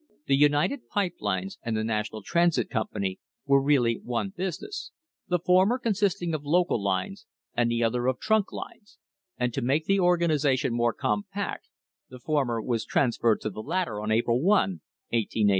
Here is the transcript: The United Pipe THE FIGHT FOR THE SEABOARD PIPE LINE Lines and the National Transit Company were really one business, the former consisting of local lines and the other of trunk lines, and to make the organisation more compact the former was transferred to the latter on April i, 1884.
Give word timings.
The 0.25 0.35
United 0.35 0.87
Pipe 0.89 1.13
THE 1.19 1.19
FIGHT 1.19 1.19
FOR 1.19 1.19
THE 1.19 1.19
SEABOARD 1.19 1.19
PIPE 1.19 1.21
LINE 1.21 1.35
Lines 1.43 1.57
and 1.61 1.77
the 1.77 1.83
National 1.83 2.23
Transit 2.23 2.69
Company 2.71 3.19
were 3.45 3.61
really 3.61 3.99
one 4.03 4.29
business, 4.35 4.91
the 5.27 5.37
former 5.37 5.77
consisting 5.77 6.33
of 6.33 6.43
local 6.43 6.81
lines 6.81 7.27
and 7.53 7.69
the 7.69 7.83
other 7.83 8.07
of 8.07 8.19
trunk 8.19 8.51
lines, 8.51 8.97
and 9.37 9.53
to 9.53 9.61
make 9.61 9.85
the 9.85 9.99
organisation 9.99 10.73
more 10.73 10.93
compact 10.93 11.69
the 12.09 12.17
former 12.17 12.59
was 12.63 12.83
transferred 12.83 13.41
to 13.41 13.51
the 13.51 13.61
latter 13.61 14.01
on 14.01 14.09
April 14.11 14.37
i, 14.39 14.73
1884. 15.13 15.47